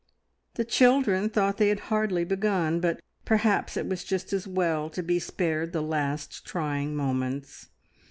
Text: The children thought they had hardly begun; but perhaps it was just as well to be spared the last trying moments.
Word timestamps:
The 0.55 0.65
children 0.65 1.29
thought 1.29 1.57
they 1.57 1.69
had 1.69 1.81
hardly 1.91 2.23
begun; 2.23 2.79
but 2.79 2.99
perhaps 3.23 3.77
it 3.77 3.85
was 3.87 4.03
just 4.03 4.33
as 4.33 4.47
well 4.47 4.89
to 4.89 5.03
be 5.03 5.19
spared 5.19 5.73
the 5.73 5.83
last 5.83 6.43
trying 6.43 6.95
moments. 6.95 7.69